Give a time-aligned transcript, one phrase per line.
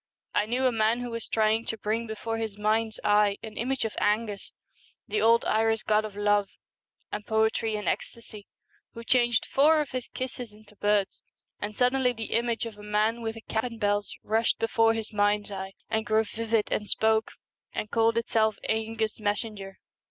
[0.33, 3.85] I knew a man who was trying to bring before his mind's eye an image
[3.85, 4.51] of /Engus,
[5.07, 6.49] the old Irish god of love
[7.11, 8.47] and poetry and ecstasy,
[8.95, 11.21] who changed four of his kisses into birds,
[11.59, 15.13] and suddenly the image of a man with a cap and bells rushed before his
[15.13, 17.33] mind's eye, and grew vivid and spoke
[17.71, 19.77] and called itself' ^Engus' messenger.'